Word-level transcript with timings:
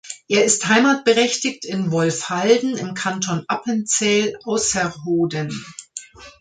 Er 0.27 0.43
ist 0.43 0.67
heimatberechtigt 0.67 1.63
in 1.63 1.91
Wolfhalden 1.91 2.75
im 2.75 2.95
Kanton 2.95 3.45
Appenzell 3.47 4.35
Ausserrhoden. 4.45 5.53